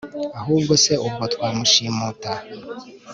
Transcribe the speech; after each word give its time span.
ahubwo 0.39 0.73
se 0.83 0.93
ubwo 1.07 1.23
twamushimuta 1.33 2.31